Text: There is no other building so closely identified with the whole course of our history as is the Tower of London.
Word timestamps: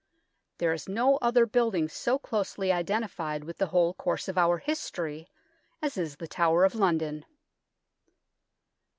There 0.57 0.73
is 0.73 0.89
no 0.89 1.17
other 1.17 1.45
building 1.45 1.87
so 1.87 2.17
closely 2.17 2.71
identified 2.71 3.43
with 3.43 3.59
the 3.59 3.67
whole 3.67 3.93
course 3.93 4.27
of 4.27 4.35
our 4.35 4.57
history 4.57 5.27
as 5.79 5.95
is 5.95 6.15
the 6.15 6.27
Tower 6.27 6.63
of 6.65 6.73
London. 6.73 7.23